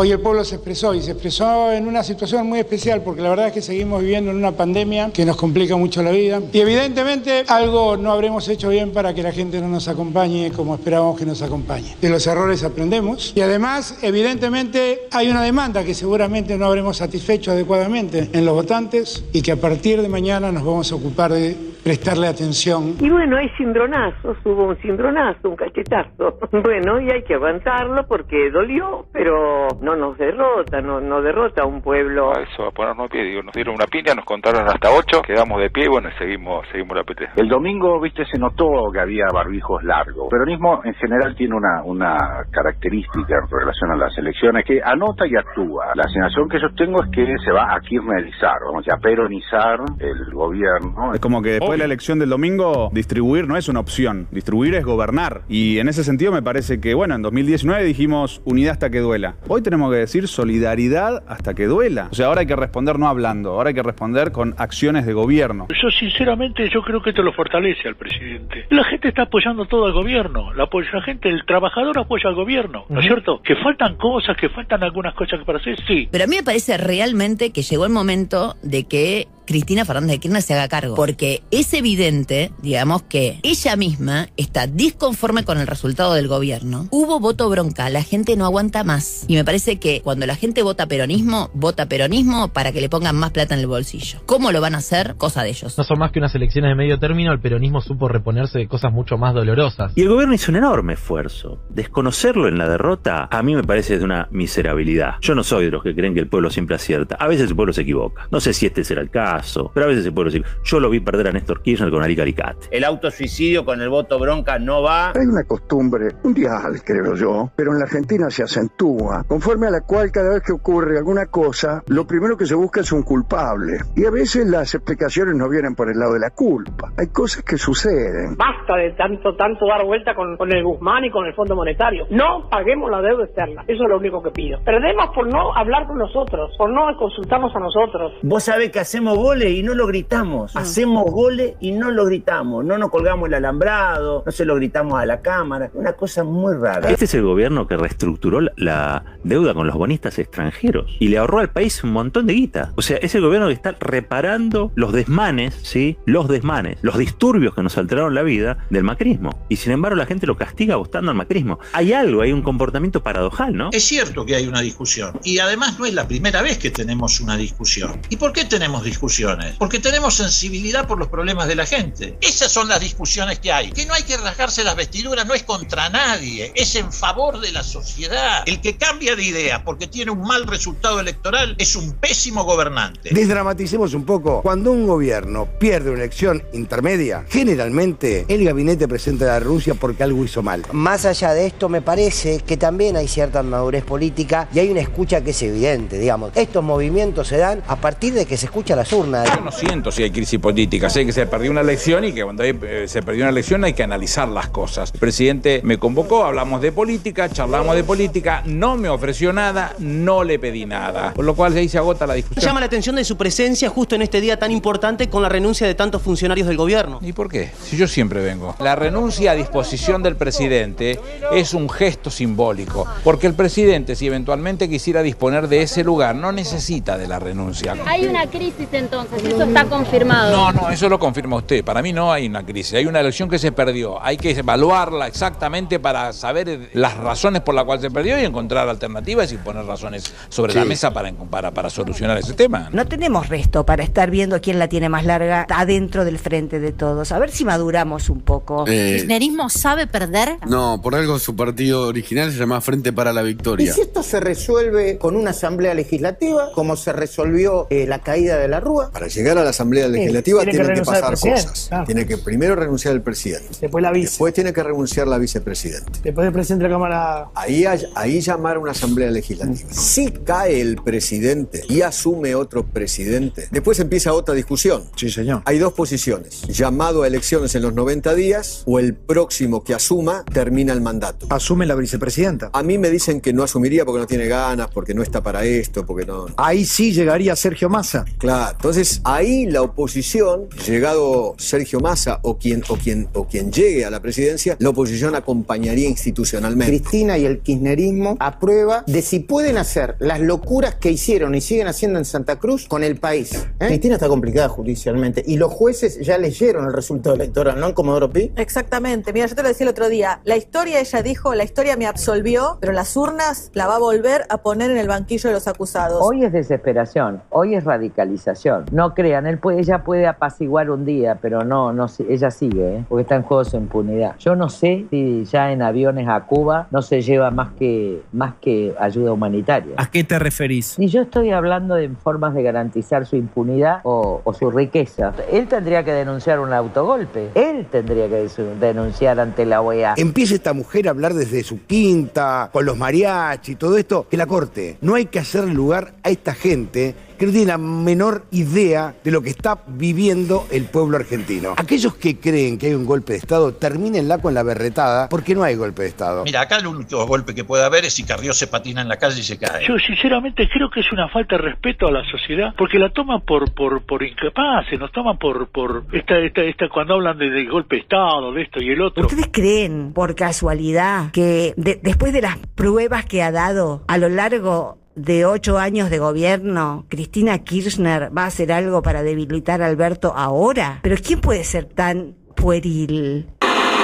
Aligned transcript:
Hoy 0.00 0.12
el 0.12 0.20
pueblo 0.20 0.44
se 0.44 0.54
expresó 0.54 0.94
y 0.94 1.02
se 1.02 1.10
expresó 1.10 1.72
en 1.72 1.88
una 1.88 2.04
situación 2.04 2.46
muy 2.46 2.60
especial 2.60 3.02
porque 3.02 3.20
la 3.20 3.30
verdad 3.30 3.48
es 3.48 3.52
que 3.52 3.60
seguimos 3.60 4.00
viviendo 4.00 4.30
en 4.30 4.36
una 4.36 4.52
pandemia 4.52 5.10
que 5.12 5.24
nos 5.24 5.34
complica 5.36 5.76
mucho 5.76 6.04
la 6.04 6.12
vida 6.12 6.40
y 6.52 6.60
evidentemente 6.60 7.42
algo 7.48 7.96
no 7.96 8.12
habremos 8.12 8.48
hecho 8.48 8.68
bien 8.68 8.92
para 8.92 9.12
que 9.12 9.24
la 9.24 9.32
gente 9.32 9.60
no 9.60 9.66
nos 9.66 9.88
acompañe 9.88 10.52
como 10.52 10.76
esperábamos 10.76 11.18
que 11.18 11.26
nos 11.26 11.42
acompañe. 11.42 11.96
De 12.00 12.10
los 12.10 12.24
errores 12.28 12.62
aprendemos 12.62 13.32
y 13.34 13.40
además 13.40 13.96
evidentemente 14.00 15.08
hay 15.10 15.30
una 15.30 15.42
demanda 15.42 15.82
que 15.82 15.94
seguramente 15.94 16.56
no 16.56 16.66
habremos 16.66 16.98
satisfecho 16.98 17.50
adecuadamente 17.50 18.30
en 18.32 18.44
los 18.44 18.54
votantes 18.54 19.24
y 19.32 19.42
que 19.42 19.50
a 19.50 19.56
partir 19.56 20.00
de 20.00 20.08
mañana 20.08 20.52
nos 20.52 20.64
vamos 20.64 20.92
a 20.92 20.94
ocupar 20.94 21.32
de 21.32 21.56
prestarle 21.82 22.28
atención. 22.28 22.94
Y 23.00 23.10
bueno, 23.10 23.36
hay 23.36 23.48
cimbronazos, 23.56 24.36
hubo 24.44 24.68
un 24.68 24.76
cimbronazo, 24.76 25.50
un 25.50 25.56
cachetazo. 25.56 26.38
Bueno, 26.68 27.00
y 27.00 27.10
hay 27.10 27.22
que 27.22 27.34
aguantarlo 27.34 28.06
porque 28.08 28.50
dolió, 28.50 29.06
pero 29.12 29.68
no 29.80 29.96
nos 29.96 30.18
derrota, 30.18 30.80
no, 30.80 31.00
no 31.00 31.22
derrota 31.22 31.62
a 31.62 31.66
un 31.66 31.80
pueblo. 31.80 32.30
A 32.30 32.42
eso, 32.42 32.64
a 32.66 32.70
ponernos 32.70 33.06
a 33.06 33.08
pie, 33.08 33.22
digo, 33.24 33.42
nos 33.42 33.54
dieron 33.54 33.74
una 33.74 33.86
piña, 33.86 34.14
nos 34.14 34.24
contaron 34.24 34.66
hasta 34.66 34.90
ocho, 34.90 35.22
quedamos 35.22 35.60
de 35.60 35.70
pie, 35.70 35.88
bueno, 35.88 36.08
y 36.08 36.18
seguimos, 36.18 36.66
seguimos 36.72 36.96
la 36.96 37.04
PT. 37.04 37.28
El 37.36 37.48
domingo, 37.48 38.00
viste, 38.00 38.24
se 38.26 38.38
notó 38.38 38.90
que 38.92 39.00
había 39.00 39.26
barbijos 39.32 39.82
largos. 39.84 40.24
El 40.24 40.30
peronismo 40.30 40.80
en 40.84 40.94
general 40.94 41.34
tiene 41.36 41.54
una, 41.54 41.82
una 41.84 42.16
característica 42.50 43.36
en 43.42 43.48
relación 43.48 43.90
a 43.92 43.96
las 43.96 44.16
elecciones 44.18 44.64
que 44.64 44.80
anota 44.82 45.26
y 45.26 45.36
actúa. 45.36 45.92
La 45.94 46.04
sensación 46.04 46.48
que 46.48 46.60
yo 46.60 46.68
tengo 46.74 47.02
es 47.02 47.10
que 47.10 47.26
se 47.44 47.52
va 47.52 47.74
a 47.74 47.80
kirchnerizar, 47.80 48.58
vamos 48.66 48.84
a 48.88 48.96
peronizar 48.96 49.80
el 49.98 50.32
gobierno. 50.32 51.14
Es 51.14 51.20
como 51.20 51.40
que 51.42 51.58
después 51.68 51.78
de 51.78 51.78
la 51.78 51.84
elección 51.84 52.18
del 52.18 52.28
domingo, 52.30 52.90
distribuir 52.92 53.46
no 53.46 53.56
es 53.56 53.68
una 53.68 53.80
opción, 53.80 54.26
distribuir 54.30 54.74
es 54.74 54.84
gobernar. 54.84 55.42
Y 55.48 55.78
en 55.78 55.88
ese 55.88 56.04
sentido 56.04 56.32
me 56.32 56.42
parece 56.42 56.80
que, 56.80 56.94
bueno, 56.94 57.14
en 57.14 57.22
2019 57.22 57.84
dijimos 57.84 58.40
unidad 58.44 58.72
hasta 58.72 58.90
que 58.90 59.00
duela. 59.00 59.34
Hoy 59.48 59.62
tenemos 59.62 59.90
que 59.92 59.98
decir 59.98 60.26
solidaridad 60.28 61.22
hasta 61.28 61.54
que 61.54 61.66
duela. 61.66 62.08
O 62.10 62.14
sea, 62.14 62.26
ahora 62.26 62.40
hay 62.40 62.46
que 62.46 62.56
responder 62.56 62.98
no 62.98 63.08
hablando, 63.08 63.50
ahora 63.52 63.68
hay 63.68 63.74
que 63.74 63.82
responder 63.82 64.32
con 64.32 64.54
acciones 64.58 65.06
de 65.06 65.12
gobierno. 65.12 65.66
Yo 65.70 65.90
sinceramente 65.90 66.68
yo 66.72 66.82
creo 66.82 67.02
que 67.02 67.10
esto 67.10 67.22
lo 67.22 67.32
fortalece 67.32 67.86
al 67.88 67.96
presidente. 67.96 68.64
La 68.70 68.84
gente 68.84 69.08
está 69.08 69.22
apoyando 69.22 69.66
todo 69.66 69.86
al 69.86 69.92
gobierno. 69.92 70.52
La, 70.54 70.64
apoya- 70.64 70.90
la 70.92 71.02
gente, 71.02 71.28
el 71.28 71.44
trabajador 71.46 71.98
apoya 71.98 72.28
al 72.28 72.34
gobierno, 72.34 72.84
¿no 72.88 73.00
es 73.00 73.06
cierto? 73.06 73.40
Que 73.42 73.54
faltan 73.56 73.96
cosas, 73.96 74.36
que 74.36 74.48
faltan 74.48 74.82
algunas 74.82 75.14
cosas 75.14 75.44
para 75.44 75.58
hacer, 75.58 75.76
sí. 75.86 76.08
Pero 76.10 76.24
a 76.24 76.26
mí 76.26 76.36
me 76.36 76.42
parece 76.42 76.76
realmente 76.76 77.50
que 77.52 77.62
llegó 77.62 77.84
el 77.86 77.92
momento 77.92 78.56
de 78.62 78.84
que 78.84 79.28
Cristina 79.48 79.86
Fernández 79.86 80.10
de 80.10 80.20
Kirchner 80.20 80.42
se 80.42 80.52
haga 80.52 80.68
cargo. 80.68 80.94
Porque 80.94 81.42
es 81.50 81.72
evidente, 81.72 82.52
digamos, 82.60 83.00
que 83.04 83.40
ella 83.42 83.76
misma 83.76 84.28
está 84.36 84.66
disconforme 84.66 85.42
con 85.42 85.56
el 85.56 85.66
resultado 85.66 86.12
del 86.12 86.28
gobierno. 86.28 86.86
Hubo 86.90 87.18
voto 87.18 87.48
bronca, 87.48 87.88
la 87.88 88.02
gente 88.02 88.36
no 88.36 88.44
aguanta 88.44 88.84
más. 88.84 89.24
Y 89.26 89.36
me 89.36 89.46
parece 89.46 89.80
que 89.80 90.02
cuando 90.02 90.26
la 90.26 90.36
gente 90.36 90.62
vota 90.62 90.86
peronismo, 90.86 91.48
vota 91.54 91.86
peronismo 91.86 92.48
para 92.48 92.72
que 92.72 92.82
le 92.82 92.90
pongan 92.90 93.16
más 93.16 93.30
plata 93.30 93.54
en 93.54 93.60
el 93.60 93.66
bolsillo. 93.66 94.20
¿Cómo 94.26 94.52
lo 94.52 94.60
van 94.60 94.74
a 94.74 94.78
hacer? 94.78 95.14
Cosa 95.16 95.42
de 95.42 95.48
ellos. 95.48 95.78
No 95.78 95.84
son 95.84 95.98
más 95.98 96.12
que 96.12 96.18
unas 96.18 96.34
elecciones 96.34 96.70
de 96.70 96.74
medio 96.74 96.98
término, 96.98 97.32
el 97.32 97.40
peronismo 97.40 97.80
supo 97.80 98.06
reponerse 98.06 98.58
de 98.58 98.68
cosas 98.68 98.92
mucho 98.92 99.16
más 99.16 99.32
dolorosas. 99.32 99.92
Y 99.94 100.02
el 100.02 100.10
gobierno 100.10 100.34
hizo 100.34 100.52
un 100.52 100.58
enorme 100.58 100.92
esfuerzo. 100.92 101.62
Desconocerlo 101.70 102.48
en 102.48 102.58
la 102.58 102.68
derrota 102.68 103.28
a 103.30 103.42
mí 103.42 103.54
me 103.54 103.64
parece 103.64 103.98
de 103.98 104.04
una 104.04 104.28
miserabilidad. 104.30 105.14
Yo 105.22 105.34
no 105.34 105.42
soy 105.42 105.64
de 105.64 105.70
los 105.70 105.82
que 105.82 105.94
creen 105.94 106.12
que 106.12 106.20
el 106.20 106.28
pueblo 106.28 106.50
siempre 106.50 106.76
acierta. 106.76 107.16
A 107.18 107.28
veces 107.28 107.48
el 107.48 107.56
pueblo 107.56 107.72
se 107.72 107.80
equivoca. 107.80 108.28
No 108.30 108.40
sé 108.40 108.52
si 108.52 108.66
este 108.66 108.84
será 108.84 109.00
el 109.00 109.08
caso, 109.08 109.37
pero 109.74 109.86
a 109.86 109.88
veces 109.88 110.04
se 110.04 110.10
equivoca. 110.10 110.18
Yo 110.64 110.80
lo 110.80 110.90
vi 110.90 111.00
perder 111.00 111.28
a 111.28 111.32
Néstor 111.32 111.62
Kirchner 111.62 111.90
con 111.90 112.02
Ali 112.02 112.16
Caricate. 112.16 112.68
El 112.70 112.84
autosuicidio 112.84 113.64
con 113.64 113.80
el 113.80 113.88
voto 113.88 114.18
bronca 114.18 114.58
no 114.58 114.82
va. 114.82 115.10
Hay 115.10 115.26
una 115.26 115.44
costumbre 115.44 116.08
mundial, 116.22 116.82
creo 116.84 117.14
yo, 117.14 117.50
pero 117.56 117.72
en 117.72 117.78
la 117.78 117.84
Argentina 117.84 118.30
se 118.30 118.42
acentúa, 118.42 119.24
conforme 119.26 119.68
a 119.68 119.70
la 119.70 119.80
cual 119.82 120.10
cada 120.10 120.34
vez 120.34 120.42
que 120.42 120.52
ocurre 120.52 120.98
alguna 120.98 121.26
cosa, 121.26 121.82
lo 121.86 122.06
primero 122.06 122.36
que 122.36 122.46
se 122.46 122.54
busca 122.54 122.80
es 122.80 122.92
un 122.92 123.02
culpable. 123.02 123.78
Y 123.96 124.04
a 124.04 124.10
veces 124.10 124.46
las 124.46 124.74
explicaciones 124.74 125.34
no 125.34 125.48
vienen 125.48 125.74
por 125.74 125.90
el 125.90 125.98
lado 125.98 126.14
de 126.14 126.20
la 126.20 126.30
culpa. 126.30 126.92
Hay 126.98 127.08
cosas 127.08 127.42
que 127.44 127.56
suceden. 127.56 128.36
Basta 128.36 128.76
de 128.76 128.92
tanto, 128.92 129.34
tanto 129.36 129.66
dar 129.66 129.84
vuelta 129.84 130.14
con, 130.14 130.36
con 130.36 130.52
el 130.52 130.62
Guzmán 130.64 131.04
y 131.04 131.10
con 131.10 131.26
el 131.26 131.34
Fondo 131.34 131.54
Monetario. 131.54 132.06
No 132.10 132.48
paguemos 132.50 132.90
la 132.90 133.00
deuda 133.00 133.24
externa. 133.24 133.62
Eso 133.66 133.82
es 133.82 133.88
lo 133.88 133.98
único 133.98 134.22
que 134.22 134.30
pido. 134.30 134.58
Perdemos 134.64 135.14
por 135.14 135.26
no 135.28 135.54
hablar 135.54 135.86
con 135.86 135.98
nosotros, 135.98 136.50
por 136.56 136.70
no 136.70 136.86
consultarnos 136.98 137.54
a 137.54 137.60
nosotros. 137.60 138.12
Vos 138.22 138.44
sabés 138.44 138.70
que 138.70 138.80
hacemos 138.80 139.16
goles 139.28 139.52
y 139.58 139.62
no 139.62 139.74
lo 139.74 139.86
gritamos. 139.86 140.56
Hacemos 140.56 141.04
goles 141.10 141.54
y 141.60 141.72
no 141.72 141.90
lo 141.90 142.06
gritamos. 142.06 142.64
No 142.64 142.78
nos 142.78 142.90
colgamos 142.90 143.28
el 143.28 143.34
alambrado, 143.34 144.22
no 144.24 144.32
se 144.32 144.44
lo 144.46 144.54
gritamos 144.56 144.98
a 144.98 145.04
la 145.04 145.20
cámara. 145.20 145.70
Una 145.74 145.92
cosa 145.92 146.24
muy 146.24 146.54
rara. 146.56 146.88
Este 146.90 147.04
es 147.04 147.14
el 147.14 147.22
gobierno 147.22 147.66
que 147.66 147.76
reestructuró 147.76 148.40
la- 148.56 149.04
deuda 149.24 149.52
con 149.52 149.66
los 149.66 149.76
bonistas 149.76 150.18
extranjeros 150.18 150.96
y 150.98 151.08
le 151.08 151.18
ahorró 151.18 151.40
al 151.40 151.50
país 151.50 151.84
un 151.84 151.92
montón 151.92 152.26
de 152.26 152.32
guita. 152.34 152.72
O 152.76 152.82
sea, 152.82 152.96
es 152.96 153.14
el 153.14 153.20
gobierno 153.20 153.48
que 153.48 153.52
está 153.52 153.76
reparando 153.78 154.72
los 154.74 154.92
desmanes, 154.92 155.58
¿sí? 155.62 155.98
Los 156.06 156.28
desmanes, 156.28 156.78
los 156.82 156.96
disturbios 156.96 157.54
que 157.54 157.62
nos 157.62 157.76
alteraron 157.76 158.14
la 158.14 158.22
vida 158.22 158.58
del 158.70 158.84
macrismo. 158.84 159.44
Y 159.50 159.56
sin 159.56 159.72
embargo 159.72 159.96
la 159.96 160.06
gente 160.06 160.26
lo 160.26 160.36
castiga 160.36 160.76
votando 160.76 161.10
al 161.10 161.16
macrismo. 161.16 161.58
Hay 161.74 161.92
algo, 161.92 162.22
hay 162.22 162.32
un 162.32 162.40
comportamiento 162.42 163.02
paradojal, 163.02 163.54
¿no? 163.54 163.68
Es 163.72 163.84
cierto 163.84 164.24
que 164.24 164.34
hay 164.36 164.46
una 164.46 164.60
discusión 164.62 165.18
y 165.24 165.38
además 165.40 165.78
no 165.78 165.84
es 165.84 165.92
la 165.92 166.08
primera 166.08 166.40
vez 166.40 166.56
que 166.58 166.70
tenemos 166.70 167.20
una 167.20 167.36
discusión. 167.36 168.00
¿Y 168.08 168.16
por 168.16 168.32
qué 168.32 168.44
tenemos 168.46 168.82
discusiones? 169.18 169.56
Porque 169.58 169.78
tenemos 169.78 170.14
sensibilidad 170.14 170.86
por 170.86 170.98
los 170.98 171.08
problemas 171.08 171.48
de 171.48 171.54
la 171.54 171.66
gente. 171.66 172.16
Esas 172.20 172.50
son 172.52 172.68
las 172.68 172.80
discusiones 172.80 173.38
que 173.38 173.52
hay. 173.52 173.72
Que 173.72 173.86
no 173.86 173.94
hay 173.94 174.02
que 174.02 174.16
rasgarse 174.16 174.64
las 174.64 174.76
vestiduras, 174.76 175.26
no 175.26 175.34
es 175.34 175.42
contra 175.42 175.88
nadie, 175.88 176.52
es 176.54 176.74
en 176.76 176.92
favor 176.92 177.40
de 177.40 177.52
la 177.52 177.62
sociedad. 177.62 178.42
El 178.46 178.60
que 178.60 178.76
cambia 178.76 179.16
de 179.16 179.24
idea 179.24 179.64
porque 179.64 179.86
tiene 179.86 180.10
un 180.10 180.22
mal 180.22 180.46
resultado 180.46 181.00
electoral 181.00 181.54
es 181.58 181.76
un 181.76 181.92
pésimo 181.94 182.44
gobernante. 182.44 183.10
Desdramaticemos 183.12 183.94
un 183.94 184.04
poco. 184.04 184.42
Cuando 184.42 184.72
un 184.72 184.86
gobierno 184.86 185.46
pierde 185.58 185.90
una 185.90 186.00
elección 186.00 186.42
intermedia, 186.52 187.24
generalmente 187.28 188.24
el 188.28 188.44
gabinete 188.44 188.88
presenta 188.88 189.26
la 189.26 189.40
renuncia 189.40 189.74
porque 189.74 190.02
algo 190.02 190.24
hizo 190.24 190.42
mal. 190.42 190.62
Más 190.72 191.04
allá 191.04 191.32
de 191.32 191.46
esto, 191.46 191.68
me 191.68 191.82
parece 191.82 192.40
que 192.40 192.56
también 192.56 192.96
hay 192.96 193.08
cierta 193.08 193.42
madurez 193.42 193.84
política 193.84 194.48
y 194.52 194.58
hay 194.60 194.70
una 194.70 194.80
escucha 194.80 195.22
que 195.22 195.30
es 195.30 195.42
evidente, 195.42 195.98
digamos. 195.98 196.32
Estos 196.34 196.62
movimientos 196.62 197.28
se 197.28 197.38
dan 197.38 197.62
a 197.66 197.76
partir 197.76 198.14
de 198.14 198.26
que 198.26 198.36
se 198.36 198.46
escucha 198.46 198.76
las 198.76 198.92
urnas. 198.98 199.28
Yo 199.34 199.40
no 199.40 199.52
siento 199.52 199.90
si 199.92 200.02
hay 200.02 200.10
crisis 200.10 200.38
política, 200.40 200.90
sé 200.90 201.06
que 201.06 201.12
se 201.12 201.26
perdió 201.26 201.50
una 201.50 201.60
elección 201.60 202.04
y 202.04 202.12
que 202.12 202.22
cuando 202.24 202.42
hay- 202.42 202.58
eh, 202.62 202.84
se 202.88 203.02
perdió 203.02 203.22
una 203.24 203.30
elección 203.30 203.64
hay 203.64 203.72
que 203.72 203.82
analizar 203.82 204.28
las 204.28 204.48
cosas. 204.48 204.90
El 204.92 205.00
presidente 205.00 205.60
me 205.64 205.78
convocó, 205.78 206.24
hablamos 206.24 206.60
de 206.60 206.72
política, 206.72 207.28
charlamos 207.28 207.74
de 207.76 207.84
política, 207.84 208.42
no 208.46 208.76
me 208.76 208.88
ofreció 208.88 209.32
nada, 209.32 209.74
no 209.78 210.24
le 210.24 210.38
pedí 210.38 210.66
nada. 210.66 211.12
Por 211.14 211.24
lo 211.24 211.34
cual 211.34 211.56
ahí 211.56 211.68
se 211.68 211.78
agota 211.78 212.06
la 212.06 212.14
discusión. 212.14 212.44
llama 212.44 212.60
la 212.60 212.66
atención 212.66 212.96
de 212.96 213.04
su 213.04 213.16
presencia 213.16 213.68
justo 213.68 213.94
en 213.94 214.02
este 214.02 214.20
día 214.20 214.38
tan 214.38 214.50
importante 214.50 215.08
con 215.08 215.22
la 215.22 215.28
renuncia 215.28 215.66
de 215.66 215.74
tantos 215.74 216.02
funcionarios 216.02 216.46
del 216.48 216.56
gobierno. 216.56 216.98
¿Y 217.02 217.12
por 217.12 217.28
qué? 217.30 217.50
Si 217.64 217.76
yo 217.76 217.86
siempre 217.86 218.22
vengo. 218.22 218.54
La 218.60 218.74
renuncia 218.74 219.32
a 219.32 219.34
disposición 219.34 220.02
del 220.02 220.16
presidente 220.16 220.98
es 221.32 221.54
un 221.54 221.68
gesto 221.68 222.10
simbólico, 222.10 222.86
porque 223.04 223.26
el 223.26 223.34
presidente, 223.34 223.94
si 223.96 224.06
eventualmente 224.06 224.68
quisiera 224.68 225.02
disponer 225.02 225.48
de 225.48 225.62
ese 225.62 225.84
lugar, 225.84 226.14
no 226.14 226.32
necesita 226.32 226.96
de 226.96 227.06
la 227.08 227.18
renuncia. 227.18 227.74
Hay 227.86 228.06
una 228.06 228.26
crisis 228.26 228.68
entonces, 228.90 229.22
eso 229.22 229.42
está 229.42 229.64
confirmado. 229.66 230.34
No, 230.34 230.52
no, 230.52 230.70
eso 230.70 230.88
lo 230.88 230.98
confirma 230.98 231.36
usted. 231.36 231.62
Para 231.62 231.82
mí 231.82 231.92
no 231.92 232.10
hay 232.10 232.26
una 232.26 232.44
crisis, 232.44 232.74
hay 232.74 232.86
una 232.86 233.00
elección 233.00 233.28
que 233.28 233.38
se 233.38 233.52
perdió. 233.52 234.02
Hay 234.02 234.16
que 234.16 234.30
evaluarla 234.30 235.06
exactamente 235.06 235.78
para 235.78 236.12
saber 236.12 236.70
las 236.72 236.96
razones 236.96 237.42
por 237.42 237.54
las 237.54 237.64
cuales 237.64 237.82
se 237.82 237.90
perdió 237.90 238.18
y 238.18 238.24
encontrar 238.24 238.68
alternativas 238.68 239.30
y 239.32 239.36
poner 239.36 239.66
razones 239.66 240.12
sobre 240.30 240.54
la 240.54 240.64
mesa 240.64 240.92
para, 240.92 241.12
para, 241.12 241.50
para 241.50 241.70
solucionar 241.70 242.16
ese 242.18 242.32
tema. 242.32 242.70
No 242.72 242.86
tenemos 242.86 243.28
resto 243.28 243.64
para 243.66 243.82
estar 243.82 244.10
viendo 244.10 244.40
quién 244.40 244.58
la 244.58 244.68
tiene 244.68 244.88
más 244.88 245.04
larga 245.04 245.46
adentro 245.50 246.04
del 246.04 246.18
frente 246.18 246.58
de 246.58 246.72
todos. 246.72 247.12
A 247.12 247.18
ver 247.18 247.30
si 247.30 247.44
maduramos 247.44 248.08
un 248.08 248.20
poco. 248.22 248.64
Eh, 248.66 248.96
kirchnerismo 248.96 249.50
sabe 249.50 249.86
perder? 249.86 250.38
No, 250.46 250.80
por 250.82 250.94
algo 250.94 251.18
su 251.18 251.36
partido 251.36 251.88
original 251.88 252.32
se 252.32 252.38
llamaba 252.38 252.60
Frente 252.62 252.92
para 252.92 253.12
la 253.12 253.22
¿Y 253.22 253.26
Victoria. 253.26 253.72
si 253.72 253.82
esto 253.82 254.02
se 254.02 254.20
resuelve 254.20 254.96
con 254.98 255.14
una 255.14 255.30
asamblea 255.30 255.74
legislativa, 255.74 256.52
como 256.54 256.76
se 256.76 256.92
resolvió 256.92 257.66
eh, 257.70 257.86
la 257.86 257.98
caída 257.98 258.38
de 258.38 258.48
la 258.48 258.60
Rúa? 258.60 258.77
Para 258.92 259.06
llegar 259.08 259.38
a 259.38 259.44
la 259.44 259.50
Asamblea 259.50 259.88
Legislativa 259.88 260.42
tiene 260.44 260.58
que 260.58 260.64
tienen 260.64 260.84
pasar 260.84 261.10
cosas. 261.18 261.66
claro. 261.68 261.84
Tiene 261.86 262.06
que 262.06 262.18
primero 262.18 262.54
renunciar 262.54 262.94
el 262.94 263.02
presidente. 263.02 263.48
Después 263.60 263.82
la 263.82 263.90
vice. 263.90 264.08
Después 264.08 264.34
tiene 264.34 264.52
que 264.52 264.62
renunciar 264.62 265.06
la 265.08 265.18
vicepresidente. 265.18 266.00
Después 266.02 266.26
el 266.26 266.32
presidente 266.32 266.64
de 266.64 266.70
la 266.70 266.74
Cámara. 266.74 267.28
Ahí, 267.34 267.64
ahí 267.94 268.20
llamar 268.20 268.58
una 268.58 268.72
asamblea 268.72 269.10
legislativa. 269.10 269.68
Si 269.70 270.10
cae 270.10 270.60
el 270.60 270.76
presidente 270.76 271.62
y 271.68 271.82
asume 271.82 272.34
otro 272.34 272.64
presidente, 272.64 273.48
después 273.50 273.78
empieza 273.80 274.12
otra 274.12 274.34
discusión. 274.34 274.84
Sí, 274.96 275.10
señor. 275.10 275.42
Hay 275.44 275.58
dos 275.58 275.72
posiciones. 275.72 276.42
Llamado 276.42 277.02
a 277.02 277.06
elecciones 277.06 277.54
en 277.54 277.62
los 277.62 277.74
90 277.74 278.14
días 278.14 278.62
o 278.66 278.78
el 278.78 278.94
próximo 278.94 279.64
que 279.64 279.74
asuma 279.74 280.24
termina 280.32 280.72
el 280.72 280.80
mandato. 280.80 281.26
Asume 281.30 281.66
la 281.66 281.74
vicepresidenta. 281.74 282.50
A 282.52 282.62
mí 282.62 282.78
me 282.78 282.90
dicen 282.90 283.20
que 283.20 283.32
no 283.32 283.42
asumiría 283.42 283.84
porque 283.84 284.00
no 284.00 284.06
tiene 284.06 284.26
ganas, 284.26 284.68
porque 284.68 284.94
no 284.94 285.02
está 285.02 285.22
para 285.22 285.44
esto, 285.44 285.84
porque 285.86 286.06
no... 286.06 286.26
Ahí 286.36 286.64
sí 286.64 286.92
llegaría 286.92 287.34
Sergio 287.36 287.68
Massa. 287.68 288.04
Claro, 288.18 288.56
Entonces 288.68 289.00
ahí 289.04 289.46
la 289.46 289.62
oposición, 289.62 290.50
llegado 290.66 291.34
Sergio 291.38 291.80
Massa 291.80 292.20
o 292.20 292.36
quien, 292.36 292.62
o 292.68 292.76
quien, 292.76 293.08
o 293.14 293.26
quien 293.26 293.50
llegue 293.50 293.86
a 293.86 293.90
la 293.90 294.00
presidencia, 294.00 294.56
la 294.58 294.68
oposición 294.68 295.14
acompañaría 295.14 295.88
institucionalmente. 295.88 296.76
Cristina 296.76 297.16
y 297.16 297.24
el 297.24 297.40
kirchnerismo 297.40 298.18
a 298.20 298.38
prueba 298.38 298.84
de 298.86 299.00
si 299.00 299.20
pueden 299.20 299.56
hacer 299.56 299.96
las 300.00 300.20
locuras 300.20 300.74
que 300.74 300.90
hicieron 300.90 301.34
y 301.34 301.40
siguen 301.40 301.66
haciendo 301.66 301.98
en 301.98 302.04
Santa 302.04 302.36
Cruz 302.36 302.66
con 302.68 302.84
el 302.84 302.96
país. 302.96 303.46
¿eh? 303.58 303.68
Cristina 303.68 303.94
está 303.94 304.06
complicada 304.06 304.50
judicialmente 304.50 305.24
y 305.26 305.38
los 305.38 305.50
jueces 305.50 305.98
ya 306.04 306.18
leyeron 306.18 306.66
el 306.66 306.74
resultado 306.74 307.16
electoral, 307.16 307.58
¿no? 307.58 307.68
En 307.68 307.72
Comodoro 307.72 308.10
Pi. 308.12 308.32
Exactamente. 308.36 309.14
Mira, 309.14 309.28
yo 309.28 309.34
te 309.34 309.42
lo 309.42 309.48
decía 309.48 309.64
el 309.64 309.70
otro 309.70 309.88
día. 309.88 310.20
La 310.24 310.36
historia, 310.36 310.78
ella 310.78 311.00
dijo, 311.00 311.34
la 311.34 311.44
historia 311.44 311.78
me 311.78 311.86
absolvió, 311.86 312.58
pero 312.60 312.74
las 312.74 312.94
urnas 312.98 313.50
la 313.54 313.66
va 313.66 313.76
a 313.76 313.78
volver 313.78 314.26
a 314.28 314.42
poner 314.42 314.70
en 314.70 314.76
el 314.76 314.88
banquillo 314.88 315.30
de 315.30 315.34
los 315.34 315.48
acusados. 315.48 316.02
Hoy 316.02 316.22
es 316.22 316.34
desesperación, 316.34 317.22
hoy 317.30 317.54
es 317.54 317.64
radicalización. 317.64 318.57
No 318.72 318.94
crean, 318.94 319.26
él 319.26 319.38
puede, 319.38 319.60
ella 319.60 319.84
puede 319.84 320.06
apaciguar 320.06 320.70
un 320.70 320.84
día, 320.84 321.18
pero 321.20 321.44
no, 321.44 321.74
ella 322.08 322.30
sigue, 322.30 322.76
¿eh? 322.76 322.84
porque 322.88 323.02
está 323.02 323.16
en 323.16 323.22
juego 323.22 323.44
su 323.44 323.56
impunidad. 323.56 324.16
Yo 324.18 324.36
no 324.36 324.48
sé 324.48 324.86
si 324.90 325.24
ya 325.24 325.52
en 325.52 325.62
aviones 325.62 326.08
a 326.08 326.20
Cuba 326.20 326.66
no 326.70 326.82
se 326.82 327.02
lleva 327.02 327.30
más 327.30 327.50
que, 327.58 328.02
más 328.12 328.34
que 328.40 328.74
ayuda 328.78 329.12
humanitaria. 329.12 329.74
¿A 329.76 329.90
qué 329.90 330.04
te 330.04 330.18
referís? 330.18 330.78
Y 330.78 330.88
yo 330.88 331.02
estoy 331.02 331.30
hablando 331.30 331.74
de 331.74 331.88
formas 331.88 332.34
de 332.34 332.42
garantizar 332.42 333.06
su 333.06 333.16
impunidad 333.16 333.80
o, 333.84 334.20
o 334.24 334.34
su 334.34 334.50
riqueza. 334.50 335.12
Él 335.30 335.48
tendría 335.48 335.84
que 335.84 335.92
denunciar 335.92 336.40
un 336.40 336.52
autogolpe. 336.52 337.30
Él 337.34 337.66
tendría 337.70 338.08
que 338.08 338.28
denunciar 338.60 339.20
ante 339.20 339.46
la 339.46 339.60
OEA. 339.60 339.94
Empieza 339.96 340.34
esta 340.34 340.52
mujer 340.52 340.88
a 340.88 340.90
hablar 340.90 341.14
desde 341.14 341.42
su 341.42 341.64
quinta, 341.66 342.50
con 342.52 342.64
los 342.64 342.76
mariachi 342.76 343.52
y 343.52 343.56
todo 343.56 343.76
esto, 343.76 344.06
que 344.08 344.16
la 344.16 344.26
corte. 344.26 344.78
No 344.80 344.94
hay 344.94 345.06
que 345.06 345.18
hacer 345.18 345.44
lugar 345.44 345.94
a 346.02 346.10
esta 346.10 346.34
gente 346.34 346.94
que 347.18 347.26
no 347.26 347.32
tiene 347.32 347.46
la 347.48 347.58
menor 347.58 348.24
idea 348.30 348.94
de 349.02 349.10
lo 349.10 349.20
que 349.22 349.30
está 349.30 349.58
viviendo 349.66 350.46
el 350.50 350.64
pueblo 350.66 350.96
argentino. 350.96 351.54
Aquellos 351.56 351.94
que 351.96 352.18
creen 352.18 352.58
que 352.58 352.68
hay 352.68 352.74
un 352.74 352.86
golpe 352.86 353.12
de 353.14 353.18
Estado, 353.18 353.52
termínenla 353.54 354.18
con 354.18 354.34
la 354.34 354.42
berretada, 354.42 355.08
porque 355.08 355.34
no 355.34 355.42
hay 355.42 355.54
golpe 355.56 355.82
de 355.82 355.88
Estado. 355.88 356.24
Mira, 356.24 356.40
acá 356.42 356.56
el 356.58 356.66
único 356.66 357.04
golpe 357.06 357.34
que 357.34 357.44
puede 357.44 357.64
haber 357.64 357.84
es 357.84 357.94
si 357.94 358.04
Carrió 358.04 358.32
se 358.32 358.46
patina 358.46 358.80
en 358.82 358.88
la 358.88 358.96
calle 358.96 359.20
y 359.20 359.24
se 359.24 359.38
cae. 359.38 359.66
Yo 359.66 359.76
sinceramente 359.78 360.48
creo 360.52 360.70
que 360.70 360.80
es 360.80 360.92
una 360.92 361.08
falta 361.08 361.36
de 361.36 361.42
respeto 361.42 361.86
a 361.88 361.92
la 361.92 362.02
sociedad 362.10 362.54
porque 362.56 362.78
la 362.78 362.90
toman 362.92 363.20
por 363.22 363.52
por 363.54 363.82
por 363.84 364.02
incapaces, 364.02 364.78
nos 364.78 364.92
toman 364.92 365.18
por 365.18 365.48
por 365.48 365.84
esta 365.92 366.18
esta 366.18 366.42
esta 366.42 366.68
cuando 366.68 366.94
hablan 366.94 367.18
de, 367.18 367.30
de 367.30 367.44
golpe 367.46 367.76
de 367.76 367.82
estado, 367.82 368.32
de 368.32 368.42
esto 368.42 368.62
y 368.62 368.70
el 368.70 368.80
otro. 368.82 369.04
¿Ustedes 369.04 369.28
creen, 369.32 369.92
por 369.92 370.14
casualidad, 370.14 371.10
que 371.12 371.54
de- 371.56 371.80
después 371.82 372.12
de 372.12 372.22
las 372.22 372.36
pruebas 372.54 373.04
que 373.04 373.22
ha 373.22 373.30
dado 373.32 373.82
a 373.88 373.98
lo 373.98 374.08
largo 374.08 374.78
de 374.98 375.24
ocho 375.24 375.58
años 375.58 375.90
de 375.90 375.98
gobierno, 375.98 376.84
Cristina 376.88 377.38
Kirchner 377.38 378.16
va 378.16 378.24
a 378.24 378.26
hacer 378.26 378.52
algo 378.52 378.82
para 378.82 379.02
debilitar 379.02 379.62
a 379.62 379.66
Alberto 379.66 380.12
ahora? 380.14 380.80
¿Pero 380.82 380.96
quién 381.02 381.20
puede 381.20 381.44
ser 381.44 381.64
tan 381.66 382.16
pueril? 382.34 383.28